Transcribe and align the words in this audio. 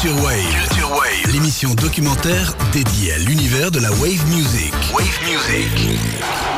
Culture 0.00 0.22
Wave. 0.22 0.68
Culture 0.68 0.90
Wave. 0.92 1.32
L'émission 1.32 1.74
documentaire 1.74 2.54
dédiée 2.70 3.14
à 3.14 3.18
l'univers 3.18 3.72
de 3.72 3.80
la 3.80 3.90
wave 3.94 4.24
music. 4.28 4.72
Wave 4.94 5.18
music. 5.24 5.66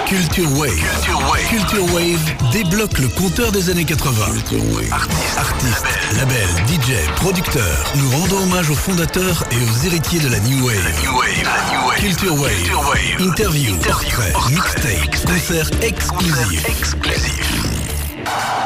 Culture 0.04 0.52
Wave. 0.58 0.74
Culture 0.74 1.20
Wave. 1.20 1.48
Culture 1.48 1.94
Wave 1.94 2.20
débloque 2.52 2.98
le 2.98 3.08
compteur 3.08 3.50
des 3.50 3.70
années 3.70 3.86
80. 3.86 4.26
Artistes, 4.92 5.38
artistes, 5.38 5.86
labels, 6.18 6.50
DJ, 6.68 6.92
producteurs. 7.16 7.90
Nous 7.96 8.10
rendons 8.10 8.42
hommage 8.42 8.68
aux 8.68 8.74
fondateurs 8.74 9.42
et 9.50 9.56
aux 9.56 9.86
héritiers 9.86 10.20
de 10.20 10.28
la 10.28 10.38
New 10.40 10.66
Wave. 10.66 10.92
New 11.02 11.16
Wave. 11.16 11.48
Culture 11.96 12.34
Wave. 12.34 12.52
Culture 12.52 12.90
Wave. 12.90 13.22
Interview, 13.26 13.74
portrait, 13.76 14.34
mixtape, 14.50 15.16
concerts 15.24 15.70
exclusifs. 15.80 16.66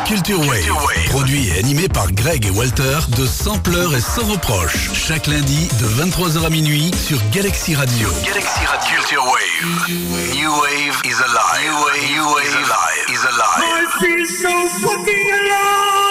Culture 0.06 0.38
Wave, 0.40 1.08
produit 1.08 1.48
et 1.48 1.58
animé 1.58 1.88
par 1.88 2.12
Greg 2.12 2.44
et 2.44 2.50
Walter 2.50 2.98
de 3.16 3.24
Sampleur 3.26 3.94
et 3.94 4.00
sans 4.00 4.26
reproche. 4.26 4.90
Chaque 4.92 5.26
lundi 5.26 5.68
de 5.80 5.86
23h 5.86 6.44
à 6.44 6.50
minuit 6.50 6.90
sur 6.94 7.18
Galaxy 7.32 7.74
Radio. 7.74 8.08
Galaxy 8.24 8.66
Radio. 8.66 8.96
Culture 8.96 9.24
Wave. 9.24 9.88
New 10.34 10.50
Wave 10.50 11.00
is 11.04 11.14
alive. 11.22 11.60
New 11.62 11.84
Wave, 11.84 12.10
New 12.10 12.34
Wave 12.34 12.46
is 12.46 12.54
alive. 12.54 13.04
Is 13.08 13.24
alive. 13.24 13.62
I 13.62 14.00
feel 14.00 14.26
so 14.26 14.68
fucking 14.86 15.30
alive. 15.30 16.03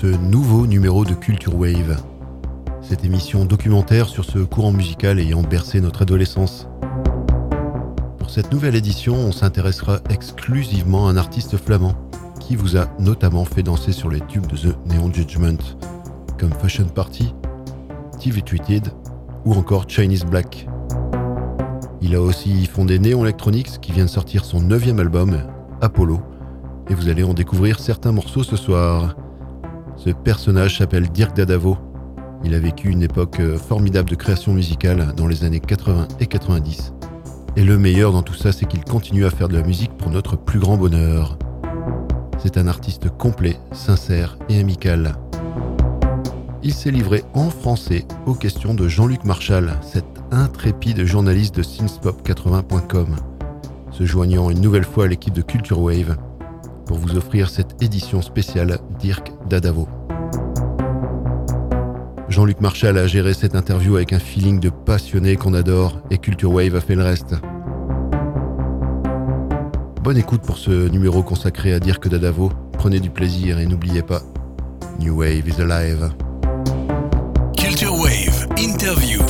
Ce 0.00 0.06
nouveau 0.06 0.68
numéro 0.68 1.04
de 1.04 1.12
Culture 1.12 1.58
Wave. 1.58 2.00
Cette 2.82 3.04
émission 3.04 3.44
documentaire 3.44 4.08
sur 4.08 4.24
ce 4.24 4.38
courant 4.38 4.70
musical 4.70 5.18
ayant 5.18 5.42
bercé 5.42 5.80
notre 5.80 6.02
adolescence. 6.02 6.68
Pour 8.16 8.30
cette 8.30 8.52
nouvelle 8.52 8.76
édition, 8.76 9.16
on 9.16 9.32
s'intéressera 9.32 9.98
exclusivement 10.08 11.08
à 11.08 11.10
un 11.10 11.16
artiste 11.16 11.56
flamand 11.56 11.94
qui 12.38 12.54
vous 12.54 12.76
a 12.76 12.86
notamment 13.00 13.44
fait 13.44 13.64
danser 13.64 13.90
sur 13.90 14.08
les 14.08 14.20
tubes 14.20 14.46
de 14.46 14.56
The 14.56 14.76
Neon 14.86 15.12
Judgment, 15.12 15.58
comme 16.38 16.52
Fashion 16.52 16.86
Party, 16.86 17.34
TV 18.20 18.40
Tweeted 18.40 18.92
ou 19.44 19.54
encore 19.54 19.86
Chinese 19.88 20.24
Black. 20.24 20.68
Il 22.02 22.14
a 22.14 22.20
aussi 22.20 22.66
fondé 22.66 23.00
Neon 23.00 23.24
Electronics 23.24 23.80
qui 23.80 23.90
vient 23.90 24.04
de 24.04 24.10
sortir 24.10 24.44
son 24.44 24.60
neuvième 24.60 25.00
album, 25.00 25.38
Apollo, 25.80 26.20
et 26.88 26.94
vous 26.94 27.08
allez 27.08 27.24
en 27.24 27.34
découvrir 27.34 27.80
certains 27.80 28.12
morceaux 28.12 28.44
ce 28.44 28.54
soir. 28.54 29.16
Ce 29.98 30.10
personnage 30.10 30.78
s'appelle 30.78 31.08
Dirk 31.08 31.36
Dadavo. 31.36 31.76
Il 32.44 32.54
a 32.54 32.60
vécu 32.60 32.88
une 32.88 33.02
époque 33.02 33.40
euh, 33.40 33.58
formidable 33.58 34.08
de 34.08 34.14
création 34.14 34.52
musicale 34.52 35.12
dans 35.16 35.26
les 35.26 35.42
années 35.42 35.58
80 35.58 36.06
et 36.20 36.26
90. 36.26 36.92
Et 37.56 37.64
le 37.64 37.78
meilleur 37.78 38.12
dans 38.12 38.22
tout 38.22 38.34
ça, 38.34 38.52
c'est 38.52 38.66
qu'il 38.66 38.84
continue 38.84 39.24
à 39.24 39.30
faire 39.30 39.48
de 39.48 39.56
la 39.56 39.64
musique 39.64 39.90
pour 39.98 40.12
notre 40.12 40.36
plus 40.36 40.60
grand 40.60 40.76
bonheur. 40.76 41.36
C'est 42.38 42.58
un 42.58 42.68
artiste 42.68 43.08
complet, 43.08 43.56
sincère 43.72 44.38
et 44.48 44.60
amical. 44.60 45.16
Il 46.62 46.72
s'est 46.72 46.92
livré 46.92 47.24
en 47.34 47.50
français 47.50 48.06
aux 48.24 48.34
questions 48.34 48.74
de 48.74 48.86
Jean-Luc 48.86 49.24
Marchal, 49.24 49.80
cet 49.82 50.06
intrépide 50.30 51.04
journaliste 51.06 51.56
de 51.56 51.64
synthpop80.com, 51.64 53.16
se 53.90 54.04
joignant 54.04 54.48
une 54.48 54.60
nouvelle 54.60 54.84
fois 54.84 55.04
à 55.04 55.08
l'équipe 55.08 55.34
de 55.34 55.42
Culture 55.42 55.80
Wave 55.80 56.16
pour 56.88 56.96
vous 56.96 57.16
offrir 57.16 57.50
cette 57.50 57.80
édition 57.82 58.22
spéciale 58.22 58.78
Dirk 58.98 59.30
Dadavo. 59.48 59.86
Jean-Luc 62.28 62.60
Marchal 62.60 62.96
a 62.96 63.06
géré 63.06 63.34
cette 63.34 63.54
interview 63.54 63.96
avec 63.96 64.14
un 64.14 64.18
feeling 64.18 64.58
de 64.58 64.70
passionné 64.70 65.36
qu'on 65.36 65.52
adore 65.54 66.00
et 66.10 66.16
Culture 66.16 66.50
Wave 66.50 66.74
a 66.74 66.80
fait 66.80 66.94
le 66.94 67.04
reste. 67.04 67.34
Bonne 70.02 70.16
écoute 70.16 70.40
pour 70.40 70.56
ce 70.56 70.88
numéro 70.88 71.22
consacré 71.22 71.74
à 71.74 71.78
Dirk 71.78 72.08
Dadavo. 72.08 72.50
Prenez 72.72 73.00
du 73.00 73.10
plaisir 73.10 73.58
et 73.58 73.66
n'oubliez 73.66 74.02
pas, 74.02 74.22
New 74.98 75.18
Wave 75.18 75.46
is 75.46 75.60
alive. 75.60 76.10
Culture 77.54 77.94
Wave, 77.94 78.48
interview. 78.56 79.20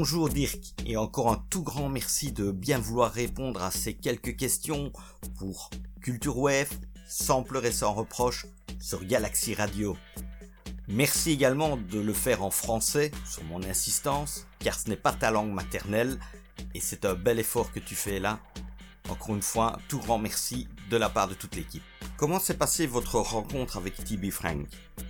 Bonjour 0.00 0.28
Dirk 0.28 0.60
et 0.86 0.96
encore 0.96 1.32
un 1.32 1.44
tout 1.50 1.64
grand 1.64 1.88
merci 1.88 2.30
de 2.30 2.52
bien 2.52 2.78
vouloir 2.78 3.10
répondre 3.10 3.60
à 3.60 3.72
ces 3.72 3.94
quelques 3.94 4.36
questions 4.36 4.92
pour 5.36 5.70
Culture 6.00 6.38
Wave, 6.38 6.70
sans 7.08 7.42
pleurer 7.42 7.72
sans 7.72 7.94
reproche 7.94 8.46
sur 8.78 9.04
Galaxy 9.04 9.56
Radio. 9.56 9.96
Merci 10.86 11.32
également 11.32 11.76
de 11.76 11.98
le 11.98 12.12
faire 12.12 12.44
en 12.44 12.52
français 12.52 13.10
sur 13.28 13.42
mon 13.42 13.60
insistance 13.64 14.46
car 14.60 14.78
ce 14.78 14.88
n'est 14.88 14.94
pas 14.94 15.12
ta 15.12 15.32
langue 15.32 15.50
maternelle 15.50 16.20
et 16.76 16.80
c'est 16.80 17.04
un 17.04 17.14
bel 17.14 17.40
effort 17.40 17.72
que 17.72 17.80
tu 17.80 17.96
fais 17.96 18.20
là. 18.20 18.38
Encore 19.08 19.34
une 19.34 19.42
fois, 19.42 19.80
tout 19.88 19.98
grand 19.98 20.18
merci 20.18 20.68
de 20.90 20.96
la 20.96 21.08
part 21.08 21.26
de 21.26 21.34
toute 21.34 21.56
l'équipe. 21.56 21.82
Comment 22.16 22.38
s'est 22.38 22.56
passée 22.56 22.86
votre 22.86 23.16
rencontre 23.16 23.78
avec 23.78 23.96
TB 24.04 24.30
Frank? 24.30 24.64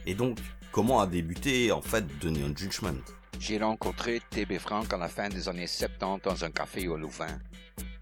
Et 0.06 0.14
donc, 0.14 0.38
comment 0.72 0.98
a 0.98 1.06
débuté 1.06 1.72
en 1.72 1.82
fait 1.82 2.06
The 2.20 2.24
Neon 2.24 2.56
Judgment? 2.56 3.17
J'ai 3.38 3.58
rencontré 3.58 4.20
TB 4.30 4.58
Frank 4.58 4.92
à 4.92 4.96
la 4.96 5.08
fin 5.08 5.28
des 5.28 5.48
années 5.48 5.66
70 5.66 6.22
dans 6.22 6.44
un 6.44 6.50
café 6.50 6.88
au 6.88 6.96
Louvain. 6.96 7.38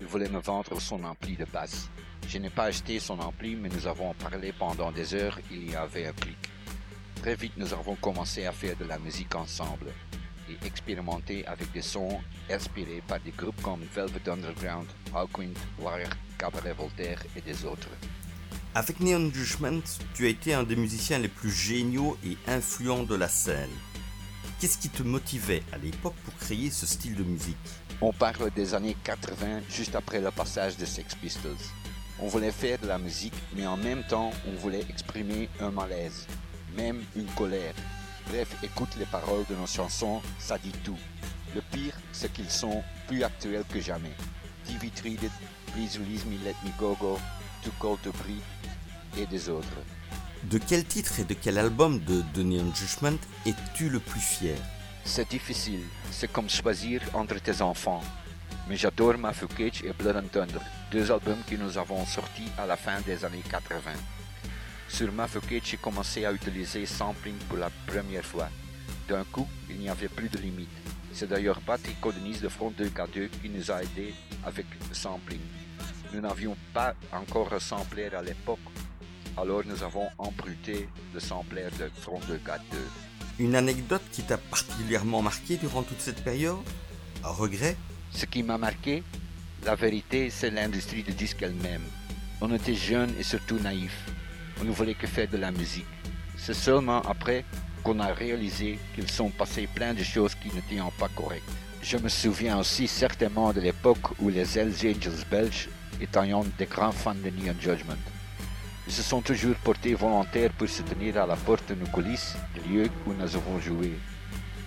Il 0.01 0.07
voulait 0.07 0.29
me 0.29 0.41
vendre 0.41 0.81
son 0.81 1.03
ampli 1.05 1.37
de 1.37 1.45
basse. 1.45 1.89
Je 2.29 2.39
n'ai 2.39 2.51
pas 2.51 2.65
acheté 2.65 2.99
son 2.99 3.19
ampli, 3.21 3.55
mais 3.55 3.69
nous 3.69 3.87
avons 3.87 4.15
parlé 4.15 4.53
pendant 4.53 4.91
des 4.91 5.15
heures, 5.15 5.39
il 5.51 5.71
y 5.71 5.77
avait 5.77 6.07
un 6.07 6.13
clic. 6.13 6.39
Très 7.23 7.35
vite, 7.35 7.53
nous 7.57 7.73
avons 7.73 7.97
commencé 7.97 8.47
à 8.47 8.53
faire 8.53 8.77
de 8.77 8.85
la 8.85 8.99
musique 8.99 9.35
ensemble 9.35 9.93
et 10.49 10.67
expérimenter 10.67 11.47
avec 11.47 11.71
des 11.73 11.83
sons 11.83 12.21
inspirés 12.51 13.03
par 13.07 13.21
des 13.21 13.33
groupes 13.33 13.61
comme 13.63 13.81
Velvet 13.95 14.29
Underground, 14.29 14.87
Hawkwind, 15.15 15.57
Wire, 15.79 16.11
Cabaret 16.39 16.73
Voltaire 16.73 17.23
et 17.37 17.41
des 17.41 17.65
autres. 17.65 17.89
Avec 18.75 19.01
Neon 19.01 19.31
Judgment, 19.33 19.83
tu 20.15 20.27
as 20.27 20.29
été 20.29 20.53
un 20.53 20.63
des 20.63 20.77
musiciens 20.77 21.19
les 21.19 21.29
plus 21.29 21.51
géniaux 21.51 22.19
et 22.25 22.37
influents 22.47 23.05
de 23.05 23.15
la 23.15 23.29
scène. 23.29 23.71
Qu'est-ce 24.59 24.79
qui 24.79 24.89
te 24.89 25.03
motivait 25.03 25.63
à 25.71 25.77
l'époque 25.77 26.15
pour 26.25 26.35
créer 26.37 26.71
ce 26.71 26.87
style 26.87 27.15
de 27.15 27.23
musique? 27.23 27.59
On 28.01 28.11
parle 28.11 28.51
des 28.53 28.73
années 28.73 28.97
80, 29.05 29.61
juste 29.69 29.95
après 29.95 30.19
le 30.19 30.31
passage 30.31 30.79
de 30.79 30.87
Sex 30.87 31.15
Pistols. 31.15 31.53
On 32.19 32.29
voulait 32.29 32.53
faire 32.53 32.79
de 32.79 32.87
la 32.87 32.97
musique, 32.97 33.35
mais 33.55 33.67
en 33.67 33.77
même 33.77 34.03
temps, 34.05 34.31
on 34.49 34.53
voulait 34.53 34.87
exprimer 34.89 35.51
un 35.61 35.71
malaise, 35.71 36.27
même 36.75 37.05
une 37.17 37.27
colère. 37.33 37.75
Bref, 38.29 38.57
écoute 38.63 38.97
les 38.99 39.05
paroles 39.05 39.45
de 39.51 39.55
nos 39.57 39.67
chansons, 39.67 40.23
ça 40.39 40.57
dit 40.57 40.73
tout. 40.83 40.99
Le 41.55 41.61
pire, 41.61 41.95
c'est 42.11 42.33
qu'ils 42.33 42.51
sont 42.51 42.83
plus 43.09 43.25
actuels 43.25 43.65
que 43.71 43.79
jamais. 43.79 44.17
TV 44.65 44.89
Treated, 44.89 45.33
Please 45.75 45.99
Release 45.99 46.25
Me, 46.25 46.43
Let 46.43 46.57
Me 46.65 46.71
Go 46.79 46.97
Go, 46.99 47.19
Too 47.63 47.73
Cold 47.79 48.01
to 48.03 48.11
Breathe 48.13 48.41
et 49.19 49.27
des 49.27 49.51
autres. 49.51 49.69
De 50.45 50.59
quel 50.59 50.85
titre 50.85 51.19
et 51.19 51.25
de 51.25 51.35
quel 51.35 51.59
album 51.59 51.99
de 51.99 52.23
The 52.35 52.39
Neon 52.39 52.73
Judgment 52.73 53.19
es-tu 53.47 53.89
le 53.89 53.99
plus 53.99 54.21
fier? 54.21 54.57
C'est 55.05 55.29
difficile, 55.29 55.83
c'est 56.13 56.31
comme 56.31 56.49
choisir 56.49 57.01
entre 57.15 57.41
tes 57.41 57.61
enfants. 57.63 58.03
Mais 58.69 58.77
j'adore 58.77 59.19
Matthew 59.19 59.47
Cage 59.57 59.83
et 59.85 59.93
Blood 59.93 60.17
and 60.17 60.29
Thunder, 60.33 60.61
deux 60.93 61.11
albums 61.11 61.43
que 61.49 61.57
nous 61.57 61.79
avons 61.79 62.05
sortis 62.07 62.49
à 62.59 62.67
la 62.67 62.77
fin 62.77 63.01
des 63.01 63.25
années 63.25 63.43
80. 63.51 63.91
Sur 64.89 65.13
Matthew 65.13 65.41
Cage, 65.49 65.63
j'ai 65.65 65.77
commencé 65.79 66.25
à 66.25 66.33
utiliser 66.33 66.87
sampling 66.87 67.37
pour 67.49 67.59
la 67.59 67.71
première 67.87 68.25
fois. 68.25 68.49
D'un 69.09 69.25
coup, 69.25 69.49
il 69.69 69.79
n'y 69.79 69.89
avait 69.89 70.09
plus 70.09 70.29
de 70.29 70.39
limite. 70.39 70.69
C'est 71.13 71.29
d'ailleurs 71.29 71.61
Patrick 71.61 72.01
Codenis 72.01 72.39
de 72.39 72.49
Front 72.49 72.73
2K2 72.79 73.31
qui 73.43 73.49
nous 73.49 73.71
a 73.71 73.83
aidés 73.83 74.15
avec 74.45 74.67
sampling. 74.93 75.41
Nous 76.13 76.21
n'avions 76.21 76.57
pas 76.73 76.95
encore 77.13 77.53
un 77.53 77.59
sampler 77.59 78.07
à 78.15 78.23
l'époque, 78.23 78.61
alors 79.37 79.63
nous 79.67 79.83
avons 79.83 80.09
emprunté 80.19 80.89
le 81.13 81.21
sampler 81.21 81.65
de 81.79 81.91
Front 82.01 82.21
2K2. 82.21 82.77
Une 83.39 83.55
anecdote 83.55 84.03
qui 84.13 84.23
t'a 84.23 84.39
particulièrement 84.39 85.21
marqué 85.21 85.57
durant 85.57 85.83
toute 85.83 86.01
cette 86.01 86.25
période? 86.25 86.57
Un 87.23 87.31
regret? 87.31 87.77
Ce 88.13 88.25
qui 88.25 88.43
m'a 88.43 88.57
marqué, 88.57 89.03
la 89.65 89.75
vérité, 89.75 90.31
c'est 90.31 90.51
l'industrie 90.51 91.03
du 91.03 91.13
disque 91.13 91.43
elle-même. 91.43 91.83
On 92.41 92.55
était 92.55 92.75
jeunes 92.75 93.13
et 93.19 93.23
surtout 93.23 93.59
naïfs. 93.59 94.07
On 94.61 94.65
ne 94.65 94.71
voulait 94.71 94.95
que 94.95 95.07
faire 95.07 95.29
de 95.29 95.37
la 95.37 95.51
musique. 95.51 95.85
C'est 96.39 96.55
seulement 96.55 97.03
après 97.03 97.45
qu'on 97.83 98.01
a 98.01 98.13
réalisé 98.15 98.79
qu'ils 98.95 99.11
sont 99.11 99.31
passés 99.31 99.67
plein 99.67 99.93
de 99.93 100.03
choses 100.03 100.35
qui 100.35 100.49
n'étaient 100.49 100.83
pas 100.99 101.09
correctes. 101.09 101.45
Je 101.83 101.99
me 101.99 102.09
souviens 102.09 102.59
aussi 102.59 102.89
certainement 102.89 103.53
de 103.53 103.61
l'époque 103.61 104.19
où 104.19 104.31
les 104.31 104.59
Hells 104.59 104.75
Angels 104.83 105.25
belges 105.31 105.69
étaient 106.01 106.21
des 106.59 106.67
grands 106.67 106.93
fans 106.93 107.15
de 107.15 107.31
Neon 107.31 107.55
Judgment. 107.61 108.16
Ils 108.87 108.93
se 108.93 109.03
sont 109.03 109.21
toujours 109.21 109.57
portés 109.57 109.95
volontaires 109.95 110.53
pour 110.53 110.69
se 110.69 110.83
tenir 110.83 111.21
à 111.21 111.27
la 111.27 111.35
porte 111.35 111.69
de 111.71 111.75
nos 111.75 111.87
coulisses, 111.87 112.37
des 112.55 112.69
lieux 112.69 112.91
où 113.07 113.13
nous 113.13 113.37
avons 113.37 113.59
joué. 113.61 113.99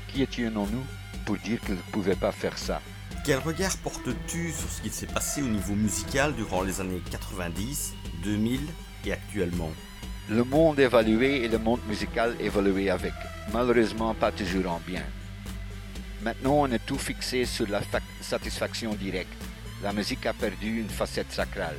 Qui 0.09 0.23
étions-nous 0.23 0.83
pour 1.25 1.37
dire 1.37 1.61
qu'ils 1.61 1.75
ne 1.75 1.91
pouvaient 1.91 2.15
pas 2.15 2.33
faire 2.33 2.57
ça? 2.57 2.81
Quel 3.25 3.39
regard 3.39 3.77
portes-tu 3.77 4.51
sur 4.51 4.69
ce 4.69 4.81
qui 4.81 4.89
s'est 4.89 5.07
passé 5.07 5.41
au 5.41 5.47
niveau 5.47 5.73
musical 5.73 6.33
durant 6.35 6.63
les 6.63 6.81
années 6.81 7.01
90, 7.11 7.93
2000 8.23 8.61
et 9.05 9.13
actuellement? 9.13 9.71
Le 10.29 10.43
monde 10.43 10.79
évalué 10.79 11.43
et 11.43 11.47
le 11.47 11.57
monde 11.57 11.81
musical 11.87 12.35
évolué 12.39 12.89
avec. 12.89 13.13
Malheureusement, 13.53 14.13
pas 14.13 14.31
toujours 14.31 14.69
en 14.69 14.81
bien. 14.85 15.03
Maintenant, 16.21 16.55
on 16.55 16.71
est 16.71 16.85
tout 16.85 16.97
fixé 16.97 17.45
sur 17.45 17.67
la 17.69 17.81
satisfaction 18.21 18.93
directe. 18.95 19.33
La 19.81 19.93
musique 19.93 20.25
a 20.25 20.33
perdu 20.33 20.81
une 20.81 20.89
facette 20.89 21.31
sacrale. 21.31 21.77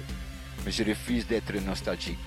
Mais 0.65 0.73
je 0.73 0.85
refuse 0.85 1.27
d'être 1.27 1.55
nostalgique. 1.65 2.19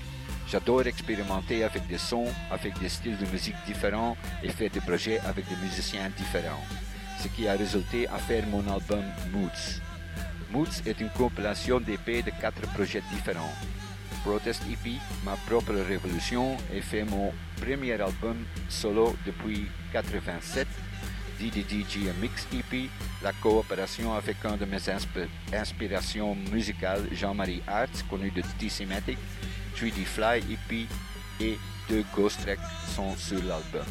J'adore 0.50 0.86
expérimenter 0.88 1.64
avec 1.64 1.88
des 1.88 1.98
sons, 1.98 2.28
avec 2.52 2.78
des 2.80 2.90
styles 2.90 3.18
de 3.18 3.26
musique 3.28 3.56
différents 3.66 4.18
et 4.44 4.50
faire 4.50 4.70
des 4.70 4.82
projets 4.82 5.20
avec 5.20 5.48
des 5.48 5.56
musiciens 5.56 6.12
différents. 6.16 6.66
Ce 7.20 7.28
qui 7.30 7.48
a 7.48 7.54
résulté 7.54 8.08
à 8.08 8.18
faire 8.18 8.46
mon 8.48 8.68
album 8.68 9.04
Moods. 9.32 9.82
Moods 10.52 10.82
est 10.86 11.00
une 11.00 11.10
compilation 11.10 11.80
d'épées 11.80 12.22
de 12.22 12.32
quatre 12.42 12.62
projets 12.74 13.02
différents. 13.12 13.54
Protest 14.24 14.64
EP, 14.72 14.98
ma 15.26 15.36
propre 15.48 15.74
révolution, 15.74 16.56
et 16.74 16.82
fait 16.82 17.04
mon 17.04 17.34
premier 17.60 17.94
album 17.94 18.38
solo 18.70 19.16
depuis 19.26 19.66
87 19.92 20.68
DDDG 21.44 22.14
Mix 22.22 22.48
EP, 22.54 22.90
la 23.22 23.34
coopération 23.34 24.14
avec 24.14 24.38
un 24.46 24.56
de 24.56 24.64
mes 24.64 24.80
inspirations 25.52 26.36
musicales, 26.52 27.06
Jean-Marie 27.12 27.62
Arts, 27.68 28.08
connu 28.10 28.32
de 28.32 28.42
T-Sematic, 28.58 29.18
3D 29.76 30.06
Fly 30.06 30.40
EP 30.54 30.88
et 31.42 31.58
deux 31.90 32.06
Ghost 32.16 32.40
Tracks 32.44 32.60
sont 32.96 33.16
sur 33.18 33.44
l'album. 33.44 33.86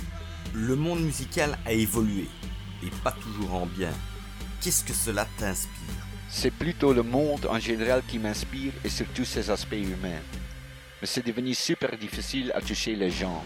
Le 0.54 0.76
monde 0.76 1.02
musical 1.02 1.58
a 1.66 1.72
évolué, 1.72 2.26
et 2.82 2.90
pas 3.04 3.12
toujours 3.12 3.54
en 3.54 3.66
bien. 3.66 3.92
Qu'est-ce 4.62 4.84
que 4.84 4.94
cela 4.94 5.26
t'inspire? 5.36 6.06
C'est 6.30 6.52
plutôt 6.52 6.94
le 6.94 7.02
monde 7.02 7.46
en 7.50 7.58
général 7.58 8.02
qui 8.08 8.18
m'inspire 8.18 8.72
et 8.82 8.88
surtout 8.88 9.26
ses 9.26 9.50
aspects 9.50 9.72
humains. 9.72 10.22
Mais 11.00 11.06
c'est 11.06 11.26
devenu 11.26 11.52
super 11.52 11.98
difficile 11.98 12.50
à 12.54 12.62
toucher 12.62 12.96
les 12.96 13.10
gens. 13.10 13.44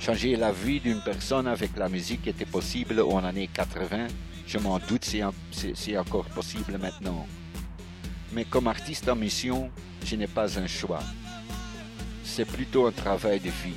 Changer 0.00 0.36
la 0.36 0.52
vie 0.52 0.80
d'une 0.80 1.00
personne 1.00 1.46
avec 1.46 1.76
la 1.76 1.88
musique 1.88 2.26
était 2.26 2.44
possible 2.44 3.00
en 3.00 3.24
années 3.24 3.48
80. 3.52 4.06
Je 4.46 4.58
m'en 4.58 4.78
doute 4.78 5.04
c'est 5.50 5.96
encore 5.98 6.26
possible 6.26 6.78
maintenant. 6.78 7.26
Mais 8.32 8.44
comme 8.44 8.68
artiste 8.68 9.08
en 9.08 9.16
mission, 9.16 9.70
je 10.04 10.14
n'ai 10.14 10.26
pas 10.26 10.58
un 10.58 10.66
choix. 10.66 11.02
C'est 12.24 12.44
plutôt 12.44 12.86
un 12.86 12.92
travail 12.92 13.40
de 13.40 13.50
vie. 13.50 13.74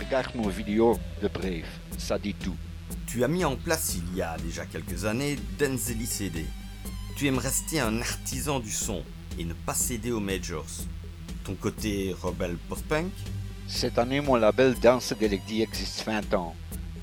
Regarde 0.00 0.34
mon 0.34 0.48
vidéo 0.48 0.98
de 1.22 1.28
Brave, 1.28 1.68
ça 1.98 2.18
dit 2.18 2.34
tout. 2.34 2.56
Tu 3.06 3.22
as 3.22 3.28
mis 3.28 3.44
en 3.44 3.54
place 3.54 3.96
il 3.96 4.16
y 4.16 4.22
a 4.22 4.36
déjà 4.38 4.66
quelques 4.66 5.04
années 5.04 5.36
Denzeli 5.58 6.06
CD. 6.06 6.46
Tu 7.16 7.28
aimes 7.28 7.38
rester 7.38 7.78
un 7.78 8.00
artisan 8.00 8.58
du 8.58 8.72
son 8.72 9.04
et 9.38 9.44
ne 9.44 9.52
pas 9.52 9.74
céder 9.74 10.10
aux 10.10 10.20
majors. 10.20 10.66
Ton 11.44 11.54
côté 11.54 12.12
rebelle 12.20 12.56
post-punk 12.68 13.12
cette 13.66 13.98
année, 13.98 14.20
mon 14.20 14.36
label 14.36 14.74
Dance 14.74 15.14
Delecti 15.18 15.62
existe 15.62 16.04
20 16.04 16.34
ans. 16.34 16.54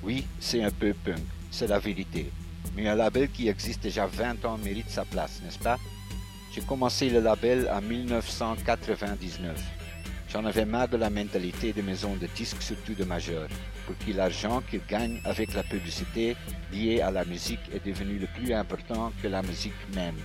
Oui, 0.03 0.25
c'est 0.39 0.63
un 0.63 0.71
peu 0.71 0.93
punk, 0.93 1.19
c'est 1.49 1.67
la 1.67 1.79
vérité. 1.79 2.31
Mais 2.75 2.87
un 2.87 2.95
label 2.95 3.29
qui 3.29 3.47
existe 3.47 3.83
déjà 3.83 4.05
20 4.05 4.45
ans 4.45 4.57
mérite 4.57 4.89
sa 4.89 5.03
place, 5.05 5.41
n'est-ce 5.43 5.59
pas? 5.59 5.77
J'ai 6.53 6.61
commencé 6.61 7.09
le 7.09 7.19
label 7.19 7.69
en 7.71 7.81
1999. 7.81 9.57
J'en 10.31 10.45
avais 10.45 10.65
marre 10.65 10.87
de 10.87 10.97
la 10.97 11.09
mentalité 11.09 11.73
des 11.73 11.81
maisons 11.81 12.15
de 12.15 12.27
disques, 12.27 12.61
surtout 12.61 12.93
de 12.93 13.03
majeurs, 13.03 13.49
pour 13.85 13.97
qui 13.97 14.13
l'argent 14.13 14.61
qu'ils 14.61 14.85
gagnent 14.87 15.21
avec 15.25 15.53
la 15.53 15.63
publicité 15.63 16.35
liée 16.71 17.01
à 17.01 17.11
la 17.11 17.25
musique 17.25 17.59
est 17.73 17.85
devenu 17.85 18.17
le 18.17 18.27
plus 18.27 18.53
important 18.53 19.11
que 19.21 19.27
la 19.27 19.41
musique 19.41 19.73
même. 19.93 20.15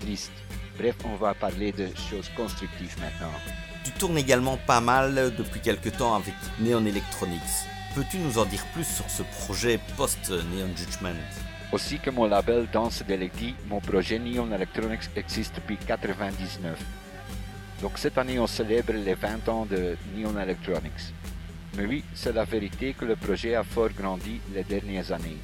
Triste. 0.00 0.32
Bref, 0.78 0.96
on 1.04 1.16
va 1.16 1.34
parler 1.34 1.72
de 1.72 1.88
choses 2.10 2.30
constructives 2.36 2.96
maintenant. 3.00 3.69
Tu 3.82 3.92
tournes 3.92 4.18
également 4.18 4.58
pas 4.58 4.80
mal 4.82 5.32
depuis 5.38 5.60
quelques 5.60 5.96
temps 5.96 6.14
avec 6.14 6.34
Neon 6.60 6.84
Electronics. 6.84 7.40
Peux-tu 7.94 8.18
nous 8.18 8.38
en 8.38 8.44
dire 8.44 8.64
plus 8.74 8.84
sur 8.84 9.08
ce 9.08 9.22
projet 9.22 9.80
post-Neon 9.96 10.76
Judgment? 10.76 11.16
Aussi 11.72 11.98
que 11.98 12.10
mon 12.10 12.26
label 12.26 12.68
Dance 12.70 13.02
Delecti, 13.08 13.54
mon 13.68 13.80
projet 13.80 14.18
Neon 14.18 14.52
Electronics 14.52 15.08
existe 15.16 15.56
depuis 15.56 15.78
1999. 15.78 16.78
Donc 17.80 17.92
cette 17.96 18.18
année, 18.18 18.38
on 18.38 18.46
célèbre 18.46 18.92
les 18.92 19.14
20 19.14 19.48
ans 19.48 19.64
de 19.64 19.96
Neon 20.14 20.38
Electronics. 20.38 21.14
Mais 21.78 21.86
oui, 21.86 22.04
c'est 22.14 22.34
la 22.34 22.44
vérité 22.44 22.92
que 22.92 23.06
le 23.06 23.16
projet 23.16 23.54
a 23.54 23.64
fort 23.64 23.90
grandi 23.96 24.40
les 24.54 24.64
dernières 24.64 25.10
années. 25.10 25.38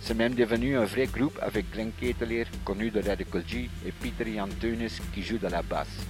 C'est 0.00 0.14
même 0.14 0.34
devenu 0.34 0.78
un 0.78 0.84
vrai 0.86 1.06
groupe 1.06 1.38
avec 1.42 1.70
Glenn 1.70 1.92
Ketelier, 1.92 2.46
connu 2.64 2.90
de 2.90 3.02
Radical 3.06 3.42
G, 3.46 3.68
et 3.84 3.92
Peter 3.92 4.40
Antunes 4.40 4.88
qui 5.12 5.22
joue 5.22 5.36
de 5.38 5.48
la 5.48 5.60
basse. 5.60 6.06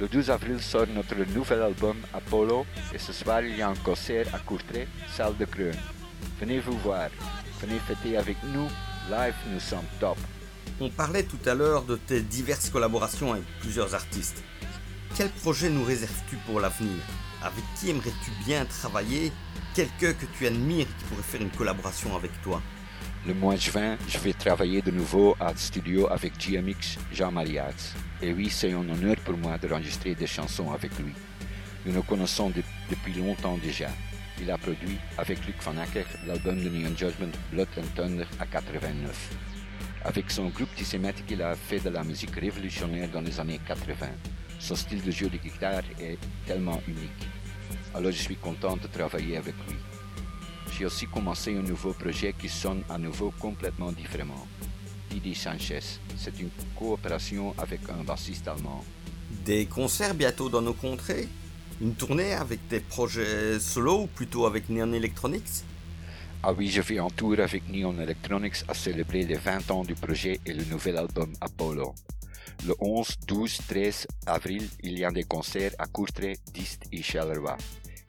Le 0.00 0.08
12 0.08 0.30
avril 0.30 0.58
sort 0.62 0.86
notre 0.94 1.14
nouvel 1.34 1.60
album 1.60 1.94
Apollo 2.14 2.64
et 2.94 2.98
ce 2.98 3.12
soir 3.12 3.42
il 3.42 3.58
y 3.58 3.60
a 3.60 3.68
un 3.68 3.74
concert 3.74 4.34
à 4.34 4.38
Courtrai, 4.38 4.88
salle 5.14 5.36
de 5.36 5.44
Creun. 5.44 5.76
Venez 6.40 6.58
vous 6.58 6.78
voir, 6.78 7.10
venez 7.60 7.78
fêter 7.80 8.16
avec 8.16 8.38
nous, 8.44 8.66
live 9.10 9.34
nous 9.52 9.60
sommes 9.60 9.84
top. 10.00 10.16
On 10.80 10.88
parlait 10.88 11.24
tout 11.24 11.38
à 11.44 11.54
l'heure 11.54 11.82
de 11.82 11.96
tes 11.96 12.22
diverses 12.22 12.70
collaborations 12.70 13.34
avec 13.34 13.44
plusieurs 13.60 13.94
artistes. 13.94 14.42
Quel 15.16 15.28
projet 15.28 15.68
nous 15.68 15.84
réserves-tu 15.84 16.36
pour 16.46 16.60
l'avenir? 16.60 17.02
Avec 17.42 17.64
qui 17.78 17.90
aimerais-tu 17.90 18.30
bien 18.46 18.64
travailler? 18.64 19.30
Quelqu'un 19.74 20.14
que 20.14 20.24
tu 20.38 20.46
admires 20.46 20.86
qui 20.86 21.04
pourrait 21.10 21.22
faire 21.22 21.42
une 21.42 21.50
collaboration 21.50 22.16
avec 22.16 22.30
toi? 22.40 22.62
Le 23.26 23.34
mois 23.34 23.56
de 23.56 23.60
juin, 23.60 23.98
je 24.08 24.16
vais 24.16 24.32
travailler 24.32 24.80
de 24.80 24.92
nouveau 24.92 25.36
à 25.38 25.54
studio 25.54 26.10
avec 26.10 26.38
GMX 26.38 26.96
Jean-Marie 27.12 27.58
Arts. 27.58 27.94
Et 28.22 28.32
oui, 28.32 28.50
c'est 28.50 28.72
un 28.72 28.88
honneur 28.88 29.16
pour 29.24 29.36
moi 29.36 29.56
d'enregistrer 29.58 30.14
des 30.14 30.26
chansons 30.26 30.70
avec 30.72 30.98
lui. 30.98 31.12
Nous 31.86 31.92
nous 31.92 32.02
connaissons 32.02 32.50
depuis 32.90 33.14
longtemps 33.14 33.56
déjà. 33.56 33.88
Il 34.40 34.50
a 34.50 34.58
produit 34.58 34.98
avec 35.16 35.44
Luc 35.46 35.56
Van 35.62 35.76
Acker 35.78 36.04
l'album 36.26 36.62
de 36.62 36.68
Neon 36.68 36.96
Judgment 36.96 37.32
Blood 37.50 37.68
and 37.78 37.94
Thunder 37.96 38.26
à 38.38 38.46
89. 38.46 39.30
Avec 40.04 40.30
son 40.30 40.48
groupe 40.48 40.74
Tissematic, 40.74 41.24
il 41.30 41.42
a 41.42 41.54
fait 41.54 41.80
de 41.80 41.90
la 41.90 42.04
musique 42.04 42.36
révolutionnaire 42.36 43.08
dans 43.10 43.20
les 43.20 43.38
années 43.40 43.60
80. 43.66 44.06
Son 44.58 44.76
style 44.76 45.02
de 45.02 45.10
jeu 45.10 45.28
de 45.28 45.38
guitare 45.38 45.82
est 45.98 46.18
tellement 46.46 46.82
unique. 46.86 47.26
Alors 47.94 48.12
je 48.12 48.22
suis 48.22 48.36
content 48.36 48.76
de 48.76 48.86
travailler 48.86 49.36
avec 49.36 49.54
lui 49.66 49.76
j'ai 50.80 50.86
aussi 50.86 51.06
commencé 51.06 51.54
un 51.54 51.62
nouveau 51.62 51.92
projet 51.92 52.32
qui 52.32 52.48
sonne 52.48 52.82
à 52.88 52.96
nouveau 52.96 53.34
complètement 53.38 53.92
différemment. 53.92 54.46
Didi 55.10 55.34
Sanchez, 55.34 55.80
c'est 56.16 56.38
une 56.38 56.50
coopération 56.78 57.52
avec 57.58 57.80
un 57.90 58.04
bassiste 58.04 58.46
allemand. 58.46 58.84
Des 59.44 59.66
concerts 59.66 60.14
bientôt 60.14 60.48
dans 60.48 60.62
nos 60.62 60.72
contrées? 60.72 61.28
Une 61.80 61.94
tournée 61.94 62.32
avec 62.32 62.68
des 62.68 62.80
projets 62.80 63.58
solo 63.58 64.02
ou 64.02 64.06
plutôt 64.06 64.46
avec 64.46 64.68
Neon 64.68 64.92
Electronics? 64.92 65.64
Ah 66.42 66.52
oui, 66.52 66.68
je 66.68 66.80
fais 66.80 66.98
un 66.98 67.08
tour 67.08 67.40
avec 67.40 67.68
Neon 67.68 67.98
Electronics 67.98 68.64
à 68.68 68.74
célébrer 68.74 69.24
les 69.24 69.34
20 69.34 69.70
ans 69.72 69.84
du 69.84 69.94
projet 69.94 70.40
et 70.46 70.52
le 70.52 70.64
nouvel 70.64 70.96
album 70.96 71.32
Apollo. 71.40 71.94
Le 72.66 72.74
11, 72.78 73.16
12, 73.26 73.58
13 73.68 74.06
avril, 74.26 74.68
il 74.82 74.98
y 74.98 75.04
a 75.04 75.10
des 75.10 75.24
concerts 75.24 75.72
à 75.78 75.86
Courtrai, 75.86 76.38
Dist 76.54 76.84
et 76.92 77.02
Charleroi. 77.02 77.56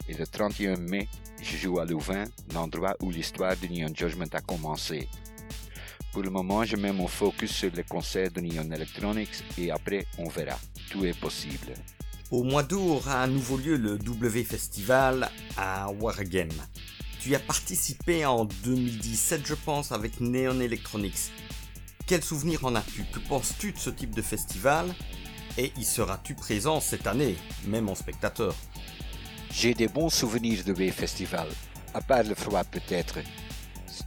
Et 0.08 0.14
le 0.14 0.28
31 0.28 0.78
mai, 0.78 1.08
je 1.42 1.58
joue 1.58 1.80
à 1.80 1.86
Louvain, 1.86 2.26
l'endroit 2.54 2.96
où 3.02 3.10
l'histoire 3.10 3.56
de 3.58 3.68
Neon 3.68 3.94
Judgment 3.96 4.34
a 4.34 4.42
commencé. 4.42 5.08
Pour 6.12 6.24
le 6.24 6.30
moment, 6.30 6.66
je 6.66 6.76
mets 6.76 6.92
mon 6.92 7.08
focus 7.08 7.52
sur 7.52 7.72
les 7.74 7.84
concerts 7.84 8.32
de 8.32 8.42
Neon 8.42 8.70
Electronics 8.70 9.44
et 9.58 9.72
après, 9.72 10.06
on 10.18 10.28
verra. 10.28 10.60
Tout 10.90 11.06
est 11.06 11.18
possible. 11.18 11.74
Au 12.30 12.44
mois 12.44 12.64
d'août 12.64 12.98
aura 12.98 13.22
à 13.22 13.28
nouveau 13.28 13.56
lieu 13.56 13.78
le 13.78 13.98
W 13.98 14.44
Festival 14.44 15.30
à 15.56 15.90
Wargame. 15.90 16.50
Tu 17.22 17.30
y 17.30 17.36
as 17.36 17.40
participé 17.40 18.26
en 18.26 18.44
2017, 18.44 19.46
je 19.46 19.54
pense, 19.54 19.94
avec 19.94 20.20
Neon 20.20 20.60
Electronics. 20.60 21.32
Quel 22.08 22.22
souvenir 22.22 22.66
en 22.66 22.76
as-tu? 22.76 23.06
Que 23.14 23.20
penses-tu 23.20 23.72
de 23.72 23.78
ce 23.78 23.90
type 23.90 24.14
de 24.14 24.22
festival? 24.22 24.94
Et 25.58 25.72
y 25.78 25.86
seras-tu 25.86 26.36
présent 26.36 26.82
cette 26.82 27.08
année, 27.08 27.38
même 27.68 27.88
en 27.88 27.96
spectateur? 27.96 28.54
J'ai 29.50 29.74
des 29.74 29.88
bons 29.88 30.10
souvenirs 30.10 30.66
de 30.66 30.74
Wave 30.74 30.92
Festival, 30.92 31.48
à 31.94 32.02
part 32.02 32.24
le 32.24 32.36
froid 32.36 32.66
peut-être. 32.66 33.20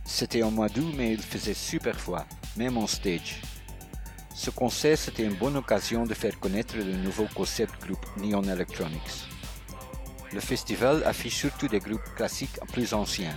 C'était 0.05 0.43
en 0.43 0.51
mois 0.51 0.69
d'août, 0.69 0.93
mais 0.97 1.13
il 1.13 1.23
faisait 1.23 1.55
super 1.55 1.99
froid, 1.99 2.25
même 2.57 2.77
en 2.77 2.87
stage. 2.87 3.41
Ce 4.35 4.51
concert, 4.51 4.99
c'était 4.99 5.25
une 5.25 5.35
bonne 5.35 5.57
occasion 5.57 6.05
de 6.05 6.15
faire 6.15 6.39
connaître 6.41 6.77
le 6.77 6.97
nouveau 6.97 7.27
concept 7.35 7.87
groupe 7.87 8.05
Neon 8.17 8.43
Electronics. 8.43 9.29
Le 10.33 10.41
festival 10.41 11.05
affiche 11.05 11.37
surtout 11.37 11.69
des 11.69 11.79
groupes 11.79 12.15
classiques 12.17 12.59
plus 12.73 12.93
anciens, 12.95 13.37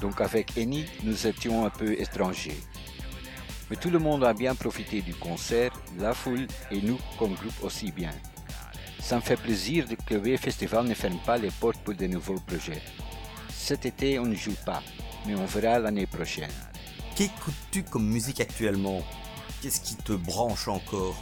donc 0.00 0.20
avec 0.22 0.56
Eni, 0.56 0.86
nous 1.02 1.26
étions 1.26 1.66
un 1.66 1.70
peu 1.70 1.92
étrangers. 2.00 2.58
Mais 3.68 3.76
tout 3.76 3.90
le 3.90 3.98
monde 3.98 4.24
a 4.24 4.32
bien 4.32 4.54
profité 4.54 5.02
du 5.02 5.14
concert, 5.14 5.72
la 5.98 6.14
foule 6.14 6.46
et 6.70 6.80
nous 6.80 6.98
comme 7.18 7.34
groupe 7.34 7.62
aussi 7.62 7.92
bien. 7.92 8.10
Ça 8.98 9.16
me 9.16 9.20
fait 9.20 9.36
plaisir 9.36 9.84
que 10.06 10.14
le 10.14 10.36
Festival 10.36 10.86
ne 10.86 10.94
ferme 10.94 11.18
pas 11.26 11.36
les 11.36 11.50
portes 11.50 11.80
pour 11.84 11.94
de 11.94 12.06
nouveaux 12.06 12.40
projets. 12.40 12.82
Cet 13.50 13.84
été, 13.84 14.18
on 14.18 14.24
ne 14.26 14.34
joue 14.34 14.56
pas, 14.64 14.82
mais 15.26 15.34
on 15.34 15.46
verra 15.46 15.78
l'année 15.78 16.06
prochaine. 16.06 16.50
Qu'écoutes-tu 17.14 17.82
comme 17.84 18.06
musique 18.06 18.40
actuellement? 18.40 19.02
Qu'est-ce 19.60 19.80
qui 19.80 19.96
te 19.96 20.12
branche 20.12 20.68
encore? 20.68 21.16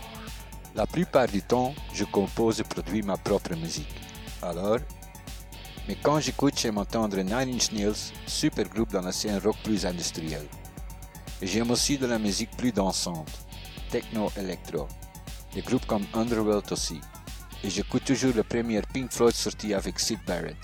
La 0.75 0.87
plupart 0.87 1.26
du 1.26 1.43
temps, 1.43 1.75
je 1.93 2.05
compose 2.05 2.61
et 2.61 2.64
produis 2.64 3.02
ma 3.02 3.17
propre 3.17 3.55
musique. 3.57 3.95
Alors, 4.43 4.78
mais 5.88 5.97
quand 6.02 6.21
j'écoute, 6.21 6.59
j'aime 6.59 6.78
entendre 6.78 7.17
Nine 7.17 7.55
Inch 7.55 7.73
Nails, 7.73 8.12
super 8.26 8.69
groupe 8.69 8.93
dans 8.93 9.00
la 9.00 9.11
scène 9.11 9.38
rock 9.38 9.57
plus 9.64 9.87
industrielle. 9.87 10.47
Et 11.40 11.47
j'aime 11.47 11.71
aussi 11.71 11.97
de 11.99 12.07
la 12.07 12.19
musique 12.19 12.50
plus 12.57 12.73
dansante, 12.73 13.31
techno-électro, 13.90 14.87
des 15.55 15.62
groupes 15.62 15.87
comme 15.87 16.05
Underworld 16.14 16.71
aussi. 16.71 17.00
Et 17.64 17.71
j'écoute 17.71 18.05
toujours 18.05 18.35
le 18.35 18.45
premier 18.45 18.83
Pink 18.83 19.11
Floyd 19.11 19.35
sorti 19.35 19.75
avec 19.75 19.99
Sid 19.99 20.21
Barrett. 20.26 20.59